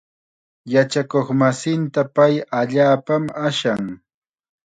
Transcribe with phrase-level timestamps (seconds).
[0.73, 3.83] Yachakuqmasinta pay allaapam ashan.